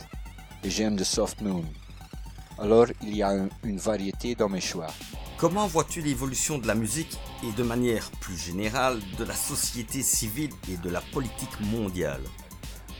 Et 0.63 0.71
j'aime 0.71 0.97
The 0.97 1.05
Soft 1.05 1.41
Moon. 1.41 1.65
Alors, 2.59 2.87
il 3.03 3.17
y 3.17 3.23
a 3.23 3.33
une 3.65 3.79
variété 3.79 4.37
dans 4.37 4.49
mes 4.49 4.61
choix. 4.61 4.87
Comment 5.39 5.67
vois-tu 5.67 6.01
l'évolution 6.01 6.59
de 6.59 6.69
la 6.69 6.77
musique 6.77 7.19
et 7.43 7.51
de 7.51 7.65
manière 7.65 8.09
plus 8.21 8.39
générale 8.39 9.01
de 9.19 9.25
la 9.25 9.35
société 9.35 10.03
civile 10.03 10.53
et 10.71 10.77
de 10.77 10.89
la 10.89 11.01
politique 11.01 11.61
mondiale? 11.61 12.23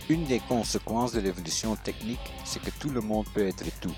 Une 0.09 0.25
des 0.25 0.41
conséquences 0.41 1.13
de 1.13 1.21
l'évolution 1.21 1.77
technique, 1.77 2.33
c'est 2.45 2.61
que 2.61 2.71
tout 2.81 2.91
le 2.91 3.01
monde 3.01 3.27
peut 3.33 3.47
être 3.47 3.65
tout. 3.81 3.95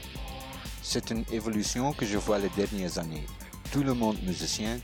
C'est 0.82 1.10
une 1.10 1.24
évolution 1.32 1.94
que 1.94 2.04
je 2.04 2.18
vois 2.18 2.38
les 2.38 2.50
dernières 2.50 2.98
années. 2.98 3.26
Tout 3.72 3.82
le 3.82 3.94
monde 3.94 4.22
musicien, 4.22 4.78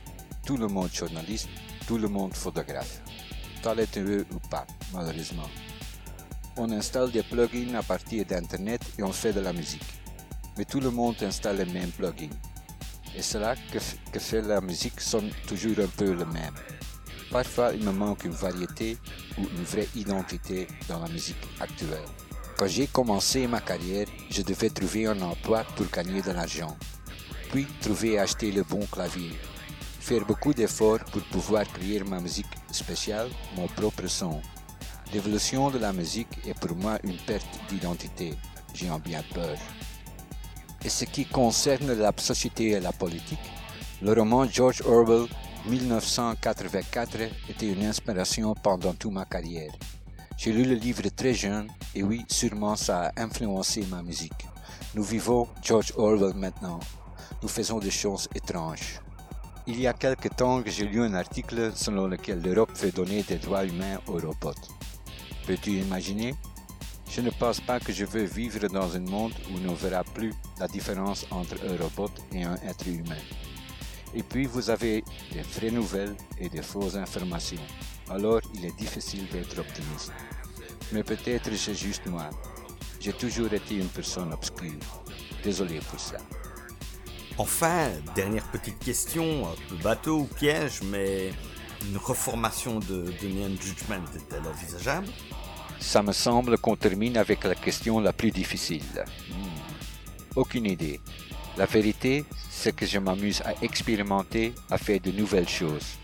tout 0.46 0.56
le 0.56 0.68
monde 0.68 0.90
journaliste, 0.92 1.50
tout 1.86 1.98
le 1.98 2.08
monde 2.08 2.34
photographe. 2.34 3.02
Talentueux 3.62 4.26
ou 4.32 4.38
pas, 4.48 4.66
malheureusement. 4.94 5.48
On 6.56 6.70
installe 6.72 7.12
des 7.12 7.22
plugins 7.22 7.74
à 7.74 7.82
partir 7.82 8.24
d'Internet 8.24 8.82
et 8.98 9.02
on 9.02 9.12
fait 9.12 9.34
de 9.34 9.40
la 9.40 9.52
musique. 9.52 10.01
Mais 10.56 10.64
tout 10.64 10.80
le 10.80 10.90
monde 10.90 11.16
installe 11.22 11.58
les 11.58 11.72
mêmes 11.72 11.90
plugins. 11.90 12.30
Et 13.16 13.22
cela 13.22 13.54
que, 13.56 13.78
que 14.12 14.18
fait 14.18 14.42
la 14.42 14.60
musique 14.60 15.00
sonne 15.00 15.30
toujours 15.46 15.78
un 15.78 15.88
peu 15.88 16.12
le 16.12 16.24
même. 16.26 16.54
Parfois, 17.30 17.72
il 17.74 17.82
me 17.84 17.92
manque 17.92 18.24
une 18.24 18.32
variété 18.32 18.98
ou 19.38 19.42
une 19.42 19.64
vraie 19.64 19.88
identité 19.96 20.66
dans 20.88 21.00
la 21.00 21.08
musique 21.08 21.36
actuelle. 21.60 22.04
Quand 22.58 22.66
j'ai 22.66 22.86
commencé 22.86 23.46
ma 23.46 23.60
carrière, 23.60 24.06
je 24.30 24.42
devais 24.42 24.68
trouver 24.70 25.06
un 25.06 25.20
emploi 25.22 25.64
pour 25.76 25.86
gagner 25.90 26.20
de 26.20 26.30
l'argent, 26.30 26.76
puis 27.50 27.66
trouver 27.80 28.12
et 28.12 28.18
acheter 28.18 28.52
le 28.52 28.62
bon 28.62 28.84
clavier, 28.86 29.32
faire 29.98 30.24
beaucoup 30.26 30.52
d'efforts 30.52 31.04
pour 31.10 31.22
pouvoir 31.22 31.64
créer 31.72 32.04
ma 32.04 32.20
musique 32.20 32.54
spéciale, 32.70 33.28
mon 33.56 33.66
propre 33.66 34.06
son. 34.06 34.40
L'évolution 35.12 35.70
de 35.70 35.78
la 35.78 35.92
musique 35.92 36.38
est 36.46 36.58
pour 36.58 36.76
moi 36.76 36.98
une 37.04 37.16
perte 37.16 37.48
d'identité. 37.68 38.34
J'ai 38.74 38.90
en 38.90 38.98
bien 38.98 39.22
peur. 39.34 39.56
Et 40.84 40.88
ce 40.88 41.04
qui 41.04 41.24
concerne 41.24 41.92
la 41.92 42.12
société 42.16 42.70
et 42.70 42.80
la 42.80 42.92
politique, 42.92 43.38
le 44.02 44.12
roman 44.12 44.46
George 44.48 44.82
Orwell 44.84 45.26
1984 45.66 47.16
était 47.48 47.68
une 47.68 47.84
inspiration 47.84 48.54
pendant 48.54 48.92
toute 48.92 49.12
ma 49.12 49.24
carrière. 49.24 49.72
J'ai 50.36 50.52
lu 50.52 50.64
le 50.64 50.74
livre 50.74 51.08
très 51.14 51.34
jeune 51.34 51.68
et 51.94 52.02
oui, 52.02 52.24
sûrement 52.28 52.74
ça 52.74 53.06
a 53.06 53.22
influencé 53.22 53.86
ma 53.88 54.02
musique. 54.02 54.46
Nous 54.94 55.04
vivons 55.04 55.46
George 55.62 55.92
Orwell 55.96 56.34
maintenant. 56.34 56.80
Nous 57.42 57.48
faisons 57.48 57.78
des 57.78 57.92
choses 57.92 58.28
étranges. 58.34 59.00
Il 59.68 59.80
y 59.80 59.86
a 59.86 59.92
quelque 59.92 60.28
temps 60.28 60.60
que 60.62 60.70
j'ai 60.70 60.86
lu 60.86 61.00
un 61.00 61.14
article 61.14 61.70
selon 61.76 62.08
lequel 62.08 62.42
l'Europe 62.42 62.76
veut 62.76 62.90
donner 62.90 63.22
des 63.22 63.36
droits 63.36 63.64
humains 63.64 64.00
aux 64.08 64.18
robots. 64.18 64.52
Peux-tu 65.46 65.78
imaginer? 65.78 66.34
Je 67.14 67.20
ne 67.20 67.28
pense 67.28 67.60
pas 67.60 67.78
que 67.78 67.92
je 67.92 68.06
veux 68.06 68.24
vivre 68.24 68.66
dans 68.68 68.96
un 68.96 69.00
monde 69.00 69.34
où 69.50 69.58
on 69.58 69.70
ne 69.70 69.74
verra 69.74 70.02
plus 70.02 70.32
la 70.58 70.66
différence 70.66 71.26
entre 71.30 71.56
un 71.62 71.76
robot 71.76 72.10
et 72.32 72.42
un 72.42 72.54
être 72.66 72.86
humain. 72.88 73.22
Et 74.14 74.22
puis 74.22 74.46
vous 74.46 74.70
avez 74.70 75.04
des 75.30 75.42
vraies 75.42 75.70
nouvelles 75.70 76.16
et 76.38 76.48
des 76.48 76.62
fausses 76.62 76.96
informations. 76.96 77.60
Alors 78.08 78.40
il 78.54 78.64
est 78.64 78.74
difficile 78.78 79.28
d'être 79.28 79.58
optimiste. 79.58 80.12
Mais 80.90 81.02
peut-être 81.02 81.54
c'est 81.54 81.74
juste 81.74 82.06
moi. 82.06 82.30
J'ai 82.98 83.12
toujours 83.12 83.52
été 83.52 83.74
une 83.74 83.88
personne 83.88 84.32
obscure. 84.32 84.72
Désolé 85.44 85.80
pour 85.90 86.00
ça. 86.00 86.16
Enfin, 87.36 87.90
dernière 88.14 88.50
petite 88.50 88.78
question, 88.78 89.48
un 89.48 89.68
peu 89.68 89.76
bateau 89.82 90.20
ou 90.20 90.24
piège, 90.24 90.80
mais 90.84 91.30
une 91.86 91.98
reformation 91.98 92.78
de, 92.78 93.04
Judgment 93.20 94.04
est-elle 94.14 94.46
envisageable? 94.46 95.08
Ça 95.82 96.00
me 96.02 96.12
semble 96.12 96.56
qu'on 96.58 96.76
termine 96.76 97.18
avec 97.18 97.42
la 97.44 97.56
question 97.56 97.98
la 98.00 98.12
plus 98.12 98.30
difficile. 98.30 99.04
Aucune 100.36 100.64
idée. 100.64 101.00
La 101.58 101.66
vérité, 101.66 102.24
c'est 102.50 102.74
que 102.74 102.86
je 102.86 102.98
m'amuse 102.98 103.42
à 103.44 103.52
expérimenter, 103.62 104.54
à 104.70 104.78
faire 104.78 105.00
de 105.00 105.10
nouvelles 105.10 105.48
choses. 105.48 105.98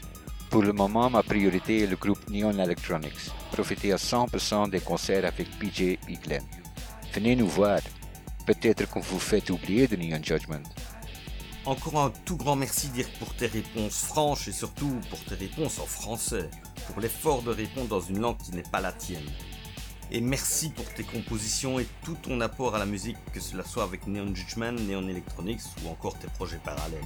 Pour 0.50 0.62
le 0.62 0.72
moment, 0.72 1.08
ma 1.08 1.22
priorité 1.22 1.84
est 1.84 1.86
le 1.86 1.96
groupe 1.96 2.28
Neon 2.28 2.58
Electronics. 2.58 3.30
Profitez 3.52 3.92
à 3.92 3.96
100% 3.96 4.68
des 4.68 4.80
concerts 4.80 5.24
avec 5.24 5.48
PJ 5.58 5.80
et. 5.80 5.98
Venez 7.14 7.36
nous 7.36 7.48
voir. 7.48 7.78
Peut-être 8.46 8.88
qu'on 8.90 9.00
vous 9.00 9.20
fait 9.20 9.48
oublier 9.48 9.86
de 9.86 9.96
Neon 9.96 10.22
Judgment. 10.22 10.68
Encore 11.64 12.00
un 12.00 12.12
tout 12.24 12.36
grand 12.36 12.56
merci 12.56 12.88
Dirk 12.88 13.10
pour 13.18 13.32
tes 13.34 13.46
réponses 13.46 14.04
franches 14.04 14.48
et 14.48 14.52
surtout 14.52 15.00
pour 15.08 15.20
tes 15.20 15.36
réponses 15.36 15.78
en 15.78 15.86
français, 15.86 16.50
pour 16.86 17.00
l'effort 17.00 17.42
de 17.42 17.52
répondre 17.52 17.88
dans 17.88 18.00
une 18.00 18.20
langue 18.20 18.38
qui 18.38 18.50
n'est 18.50 18.62
pas 18.62 18.80
la 18.80 18.92
tienne. 18.92 19.30
Et 20.10 20.22
merci 20.22 20.70
pour 20.70 20.86
tes 20.94 21.04
compositions 21.04 21.78
et 21.78 21.86
tout 22.02 22.16
ton 22.22 22.40
apport 22.40 22.74
à 22.74 22.78
la 22.78 22.86
musique, 22.86 23.18
que 23.34 23.40
cela 23.40 23.62
soit 23.62 23.82
avec 23.82 24.06
Neon 24.06 24.34
Judgment, 24.34 24.72
Neon 24.72 25.06
Electronics 25.06 25.60
ou 25.84 25.88
encore 25.88 26.18
tes 26.18 26.28
projets 26.28 26.60
parallèles. 26.64 27.04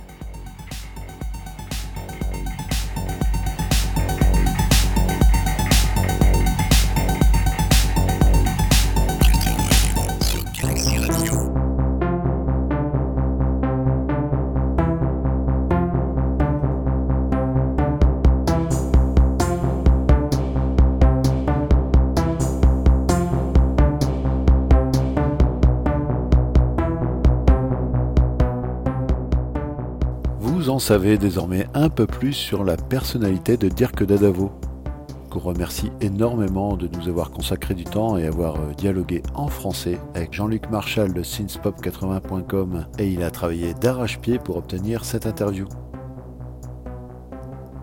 En 30.72 30.78
savez 30.78 31.18
désormais 31.18 31.66
un 31.74 31.90
peu 31.90 32.06
plus 32.06 32.32
sur 32.32 32.64
la 32.64 32.78
personnalité 32.78 33.58
de 33.58 33.68
Dirk 33.68 34.02
Dadavo, 34.02 34.50
qu'on 35.28 35.38
remercie 35.38 35.92
énormément 36.00 36.78
de 36.78 36.88
nous 36.88 37.10
avoir 37.10 37.30
consacré 37.30 37.74
du 37.74 37.84
temps 37.84 38.16
et 38.16 38.26
avoir 38.26 38.56
euh, 38.56 38.72
dialogué 38.74 39.22
en 39.34 39.48
français 39.48 40.00
avec 40.14 40.32
Jean-Luc 40.32 40.70
Marchal 40.70 41.12
de 41.12 41.22
synthpop80.com 41.22 42.86
et 42.98 43.06
il 43.06 43.22
a 43.22 43.30
travaillé 43.30 43.74
d'arrache-pied 43.74 44.38
pour 44.38 44.56
obtenir 44.56 45.04
cette 45.04 45.26
interview. 45.26 45.66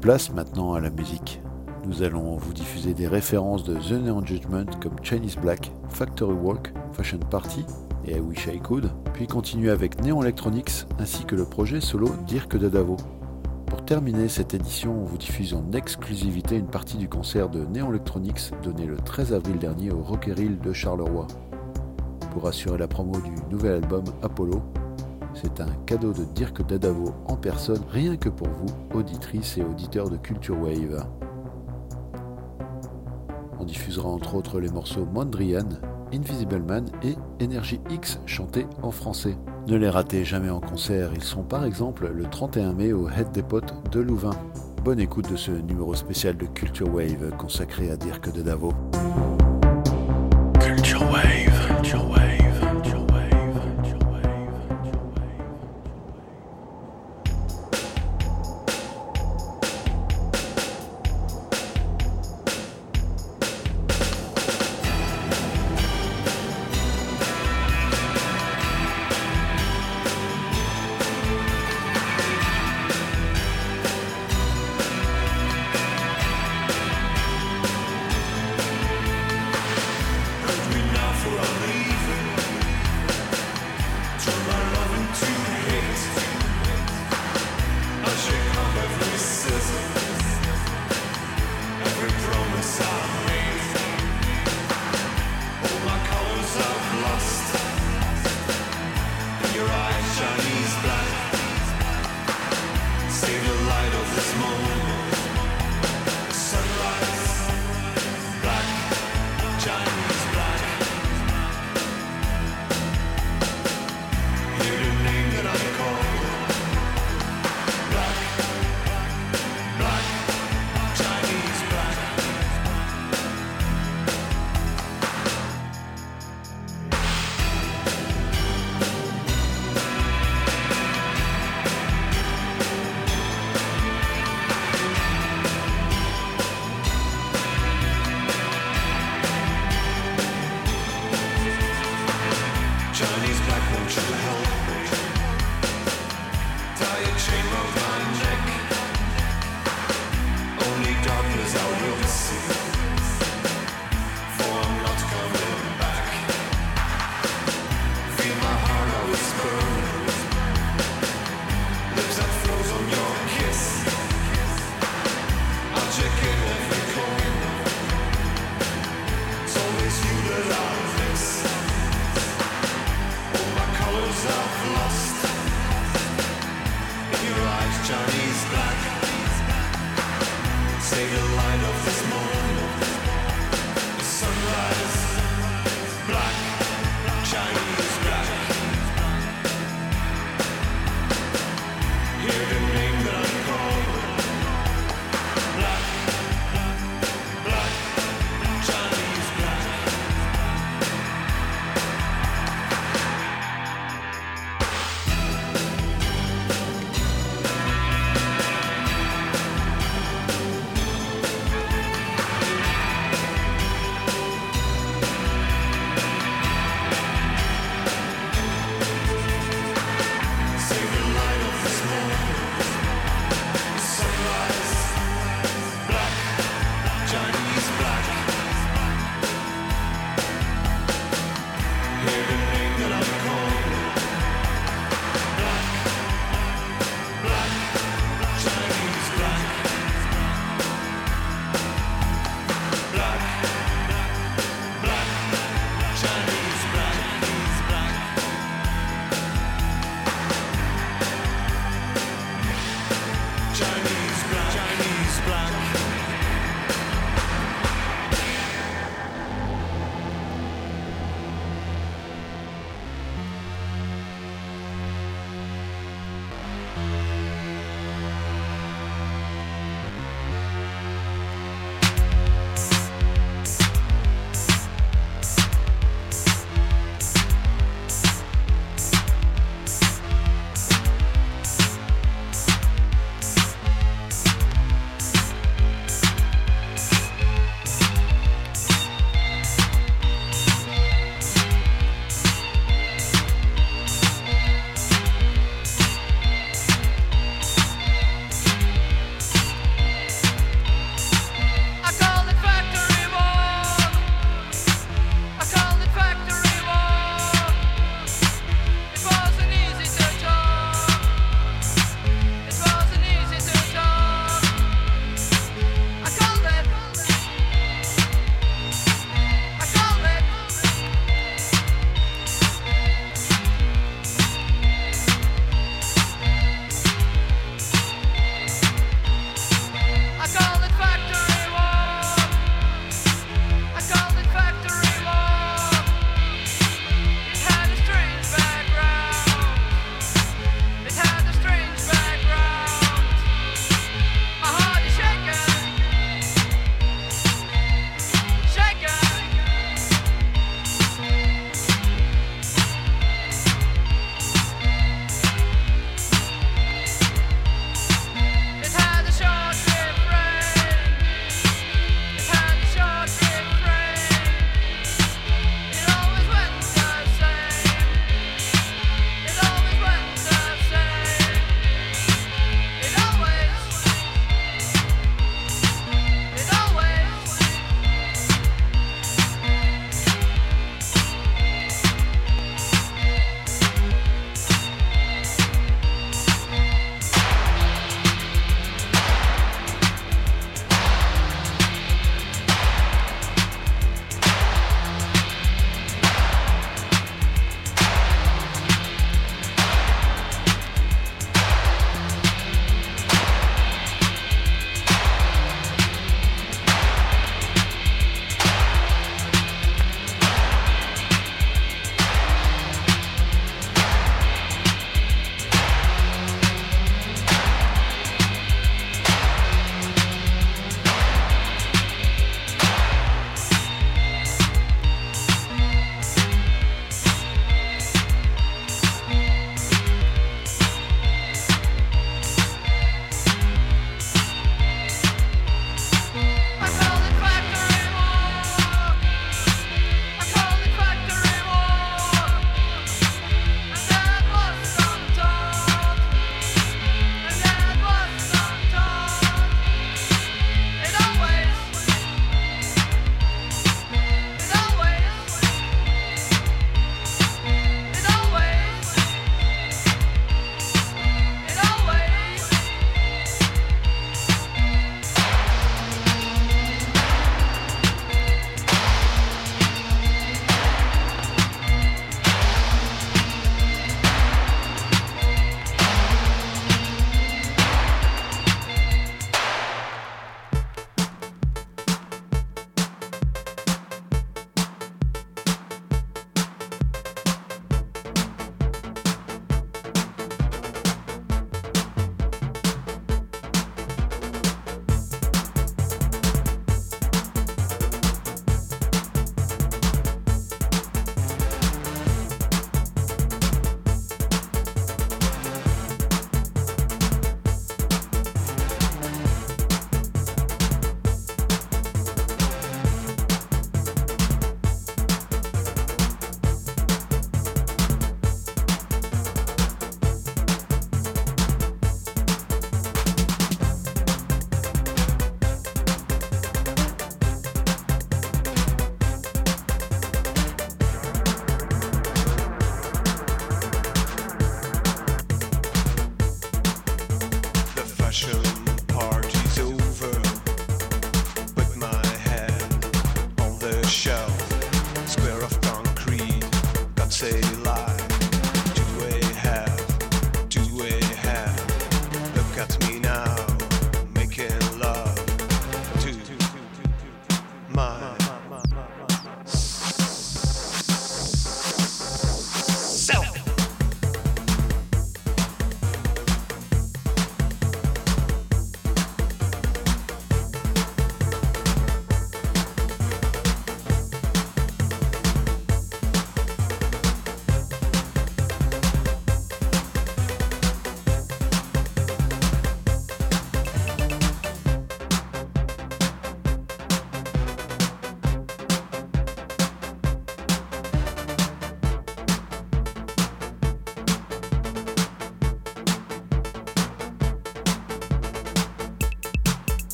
Place 0.00 0.32
maintenant 0.32 0.72
à 0.72 0.80
la 0.80 0.88
musique. 0.88 1.42
Nous 1.86 2.02
allons 2.02 2.36
vous 2.36 2.54
diffuser 2.54 2.94
des 2.94 3.08
références 3.08 3.62
de 3.62 3.74
The 3.74 4.02
Neon 4.02 4.24
Judgment 4.24 4.64
comme 4.80 4.96
Chinese 5.02 5.36
Black, 5.36 5.70
Factory 5.90 6.32
Walk, 6.32 6.72
Fashion 6.92 7.18
Party 7.18 7.66
I 8.10 8.20
Wish 8.20 8.48
I 8.48 8.58
Could, 8.58 8.90
puis 9.12 9.26
continuer 9.26 9.70
avec 9.70 10.02
Neon 10.02 10.22
Electronics 10.22 10.86
ainsi 10.98 11.24
que 11.24 11.36
le 11.36 11.44
projet 11.44 11.80
solo 11.80 12.08
Dirk 12.26 12.56
Dadavo. 12.56 12.96
Pour 13.66 13.84
terminer 13.84 14.28
cette 14.28 14.52
édition, 14.52 15.02
on 15.02 15.04
vous 15.04 15.16
diffuse 15.16 15.54
en 15.54 15.70
exclusivité 15.72 16.56
une 16.56 16.66
partie 16.66 16.96
du 16.96 17.08
concert 17.08 17.48
de 17.48 17.64
Neon 17.66 17.90
Electronics 17.90 18.50
donné 18.62 18.86
le 18.86 18.96
13 18.96 19.32
avril 19.32 19.58
dernier 19.58 19.92
au 19.92 20.00
Rockeril 20.00 20.58
de 20.58 20.72
Charleroi. 20.72 21.28
Pour 22.32 22.48
assurer 22.48 22.78
la 22.78 22.88
promo 22.88 23.20
du 23.20 23.30
nouvel 23.50 23.74
album 23.74 24.04
Apollo, 24.22 24.60
c'est 25.34 25.60
un 25.60 25.72
cadeau 25.86 26.12
de 26.12 26.24
Dirk 26.34 26.66
Dadavo 26.66 27.14
en 27.26 27.36
personne, 27.36 27.82
rien 27.90 28.16
que 28.16 28.28
pour 28.28 28.48
vous, 28.48 28.98
auditrices 28.98 29.56
et 29.56 29.62
auditeurs 29.62 30.10
de 30.10 30.16
Culture 30.16 30.60
Wave. 30.60 31.06
On 33.60 33.64
diffusera 33.64 34.08
entre 34.08 34.34
autres 34.34 34.58
les 34.58 34.70
morceaux 34.70 35.06
Mondrian, 35.06 35.68
Invisible 36.12 36.62
Man 36.62 36.86
et 37.02 37.14
Energy 37.42 37.80
X 37.90 38.20
chantés 38.26 38.66
en 38.82 38.90
français. 38.90 39.36
Ne 39.68 39.76
les 39.76 39.88
ratez 39.88 40.24
jamais 40.24 40.50
en 40.50 40.60
concert, 40.60 41.10
ils 41.14 41.22
sont 41.22 41.42
par 41.42 41.64
exemple 41.64 42.10
le 42.12 42.24
31 42.24 42.72
mai 42.72 42.92
au 42.92 43.08
Head 43.08 43.32
Depot 43.32 43.60
de 43.90 44.00
Louvain. 44.00 44.36
Bonne 44.84 45.00
écoute 45.00 45.30
de 45.30 45.36
ce 45.36 45.50
numéro 45.50 45.94
spécial 45.94 46.36
de 46.36 46.46
Culture 46.46 46.92
Wave 46.92 47.36
consacré 47.36 47.90
à 47.90 47.96
Dirk 47.96 48.32
de 48.32 48.42
Davo. 48.42 48.72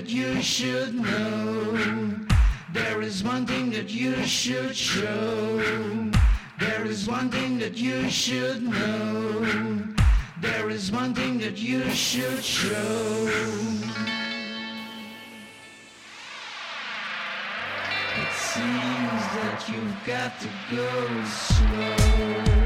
that 0.00 0.08
you 0.08 0.40
should 0.40 0.94
know. 0.94 2.16
There 2.72 3.02
is 3.02 3.22
one 3.22 3.44
thing 3.46 3.70
that 3.72 3.90
you 3.90 4.14
should 4.24 4.74
show. 4.74 5.60
There 6.58 6.86
is 6.86 7.06
one 7.06 7.28
thing 7.28 7.58
that 7.58 7.76
you 7.76 8.08
should 8.08 8.62
know. 8.62 9.84
There 10.40 10.70
is 10.70 10.90
one 10.90 11.12
thing 11.12 11.36
that 11.40 11.58
you 11.58 11.82
should 11.90 12.42
show. 12.42 13.28
It 18.22 18.32
seems 18.32 19.22
that 19.36 19.68
you've 19.68 20.06
got 20.06 20.40
to 20.40 20.48
go 20.74 21.24
slow. 21.26 22.59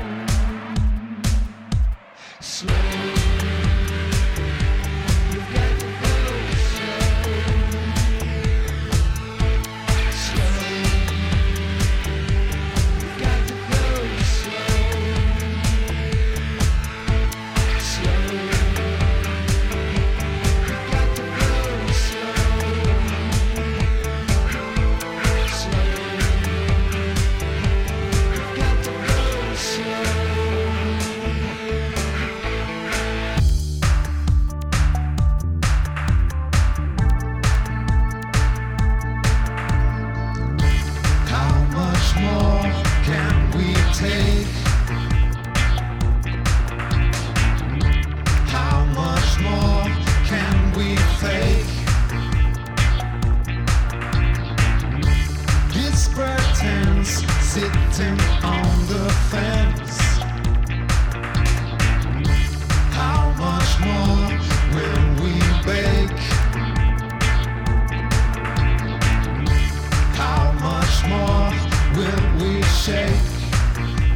shake 72.84 73.08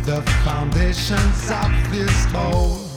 the 0.05 0.21
foundations 0.45 1.51
of 1.51 1.71
this 1.91 2.25
whole 2.27 2.88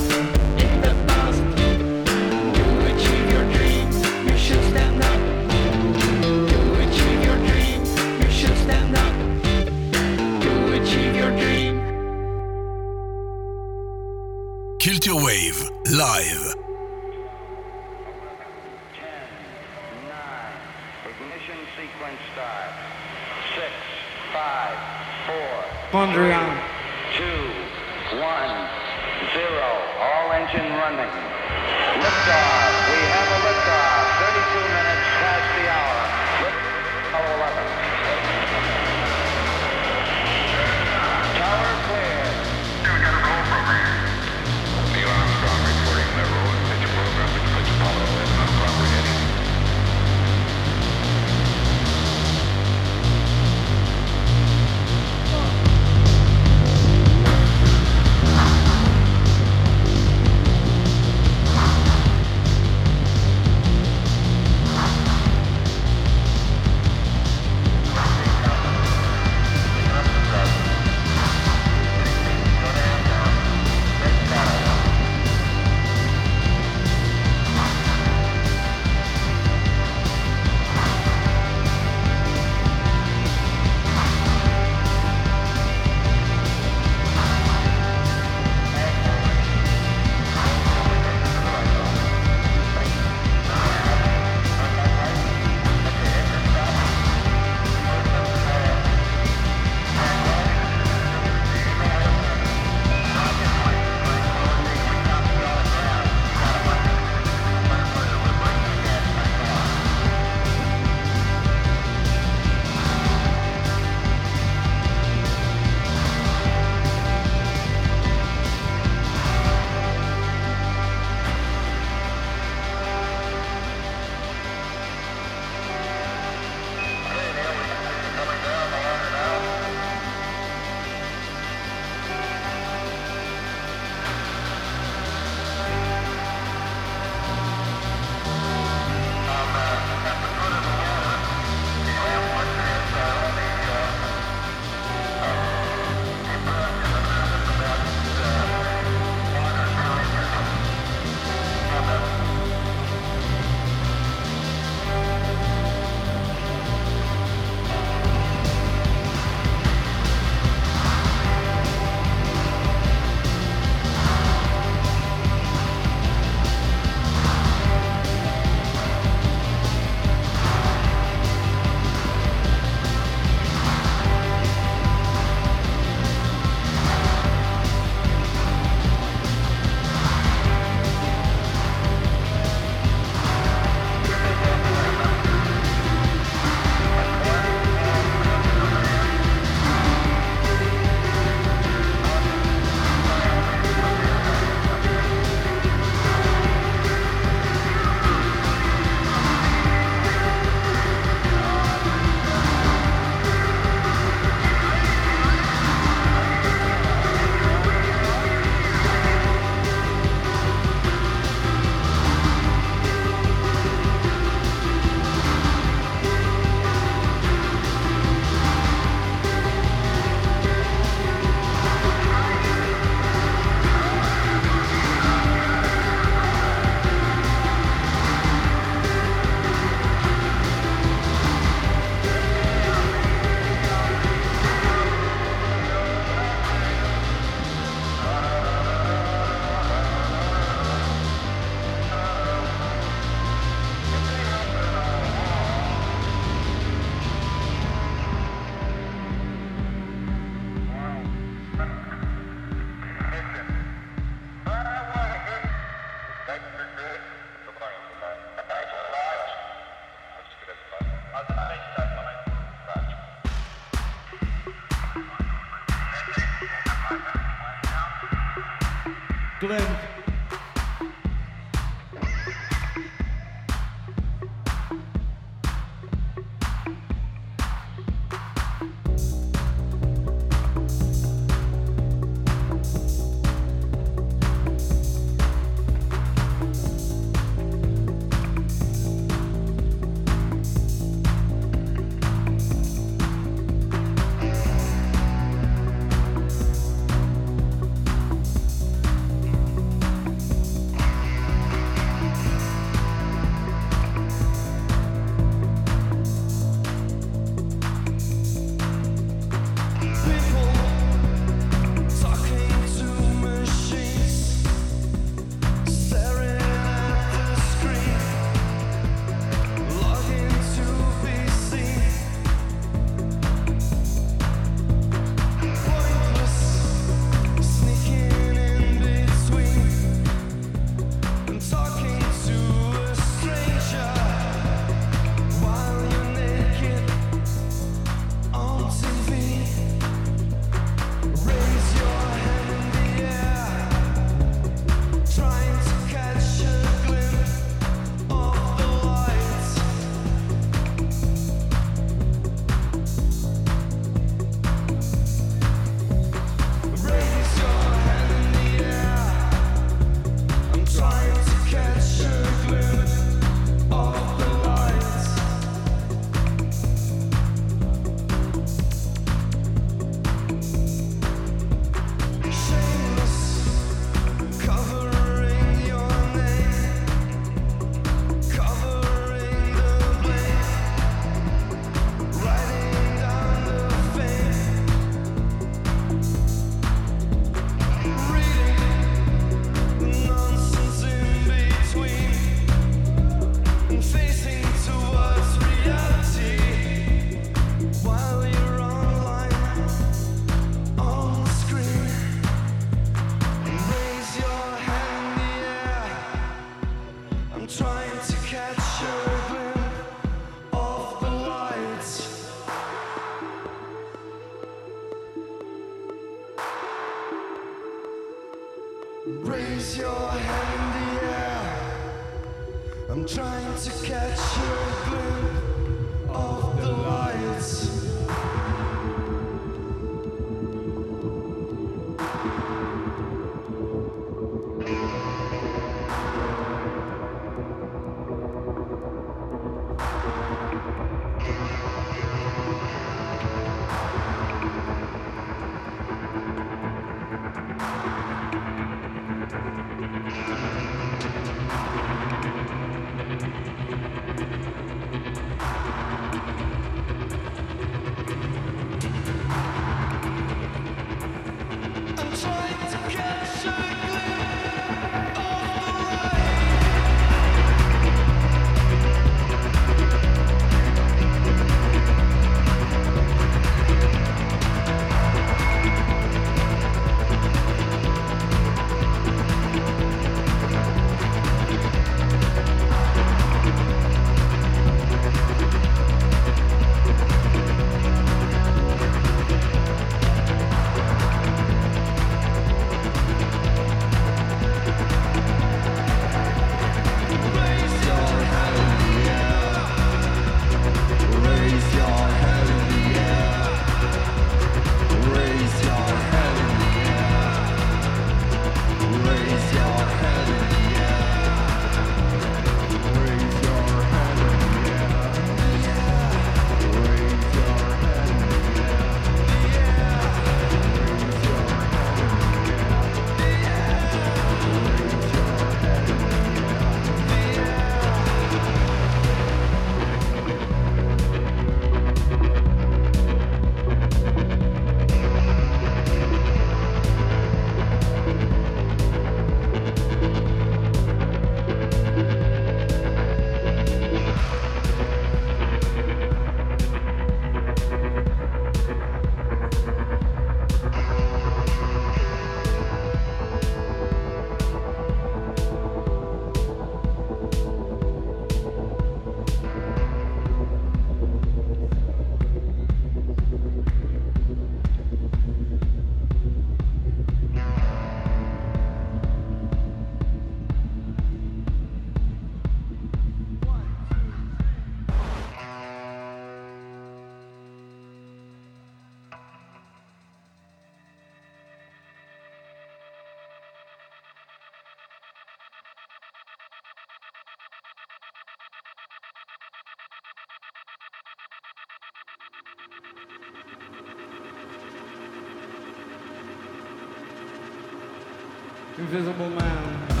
Invisible 598.77 599.29
Man. 599.29 600.00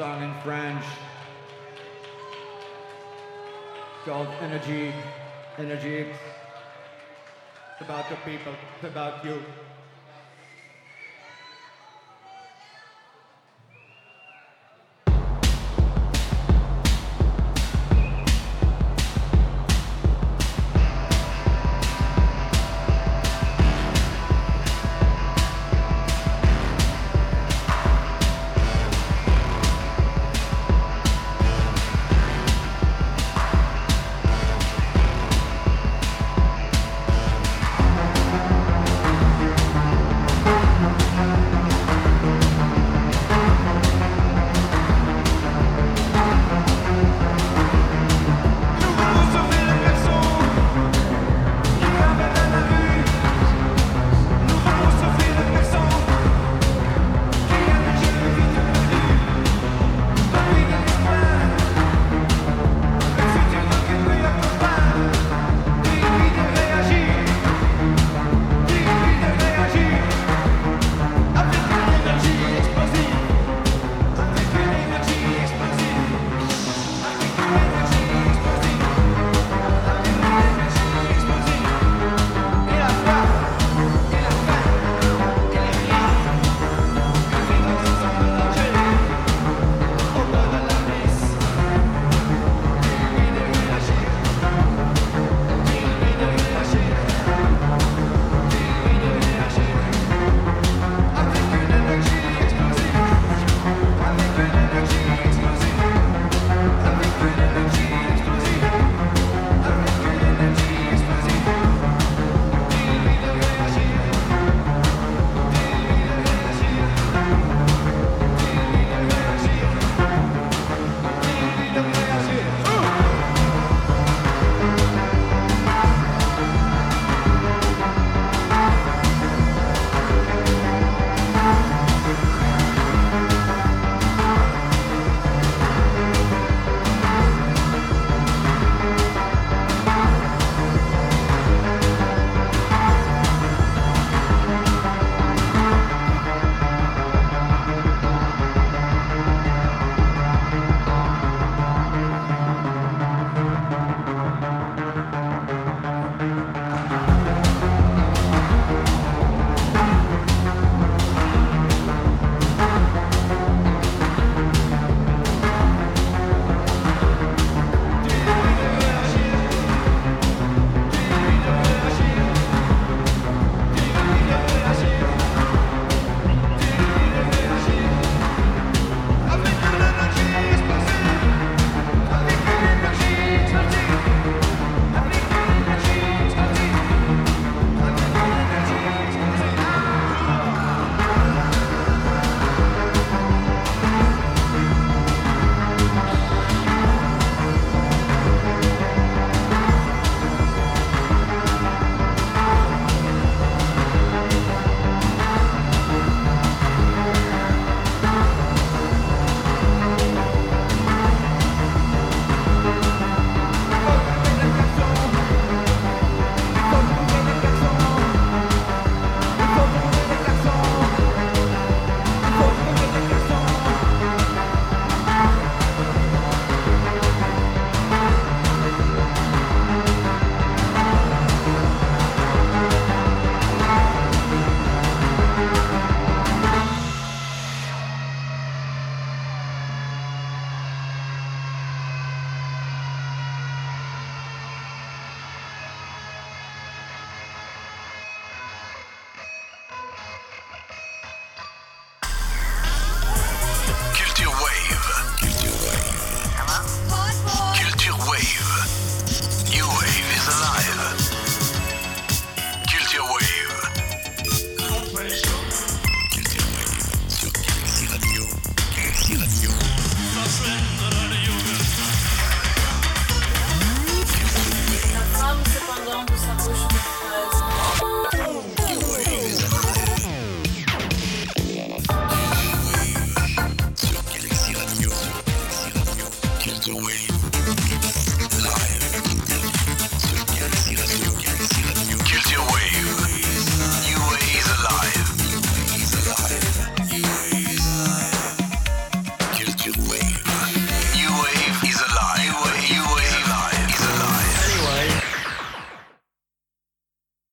Song 0.00 0.22
in 0.22 0.32
French 0.40 0.82
called 4.06 4.28
Energy, 4.40 4.94
Energy. 5.58 6.06
It's 6.06 7.82
about 7.82 8.08
the 8.08 8.16
people, 8.24 8.54
it's 8.76 8.90
about 8.90 9.22
you. 9.22 9.42